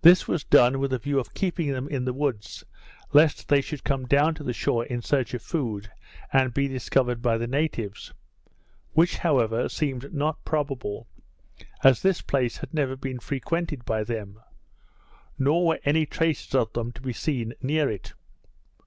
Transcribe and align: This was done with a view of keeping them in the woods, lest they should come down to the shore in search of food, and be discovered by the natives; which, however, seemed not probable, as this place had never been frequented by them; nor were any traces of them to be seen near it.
This 0.00 0.26
was 0.26 0.42
done 0.42 0.78
with 0.78 0.90
a 0.90 0.98
view 0.98 1.18
of 1.18 1.34
keeping 1.34 1.70
them 1.70 1.86
in 1.86 2.06
the 2.06 2.14
woods, 2.14 2.64
lest 3.12 3.48
they 3.48 3.60
should 3.60 3.84
come 3.84 4.06
down 4.06 4.32
to 4.36 4.42
the 4.42 4.54
shore 4.54 4.86
in 4.86 5.02
search 5.02 5.34
of 5.34 5.42
food, 5.42 5.90
and 6.32 6.54
be 6.54 6.66
discovered 6.66 7.20
by 7.20 7.36
the 7.36 7.46
natives; 7.46 8.14
which, 8.94 9.18
however, 9.18 9.68
seemed 9.68 10.14
not 10.14 10.42
probable, 10.46 11.08
as 11.84 12.00
this 12.00 12.22
place 12.22 12.56
had 12.56 12.72
never 12.72 12.96
been 12.96 13.18
frequented 13.18 13.84
by 13.84 14.02
them; 14.02 14.40
nor 15.38 15.66
were 15.66 15.80
any 15.84 16.06
traces 16.06 16.54
of 16.54 16.72
them 16.72 16.90
to 16.92 17.02
be 17.02 17.12
seen 17.12 17.52
near 17.60 17.90
it. 17.90 18.14